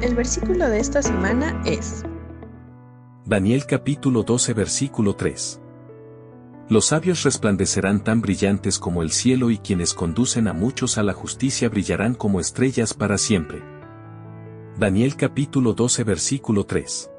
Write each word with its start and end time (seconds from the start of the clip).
El 0.00 0.14
versículo 0.14 0.68
de 0.68 0.78
esta 0.78 1.02
semana 1.02 1.60
es 1.66 2.04
Daniel 3.24 3.66
capítulo 3.66 4.22
12 4.22 4.54
versículo 4.54 5.16
3. 5.16 5.60
Los 6.68 6.86
sabios 6.86 7.24
resplandecerán 7.24 8.04
tan 8.04 8.20
brillantes 8.20 8.78
como 8.78 9.02
el 9.02 9.10
cielo 9.10 9.50
y 9.50 9.58
quienes 9.58 9.94
conducen 9.94 10.46
a 10.46 10.52
muchos 10.52 10.98
a 10.98 11.02
la 11.02 11.14
justicia 11.14 11.68
brillarán 11.68 12.14
como 12.14 12.38
estrellas 12.38 12.94
para 12.94 13.18
siempre. 13.18 13.60
Daniel 14.78 15.16
capítulo 15.16 15.72
12 15.72 16.04
versículo 16.04 16.64
3. 16.64 17.10